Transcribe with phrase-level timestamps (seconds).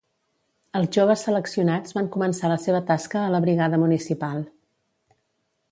[0.79, 4.43] Els joves seleccionats van començar la seva tasca a la brigada municipal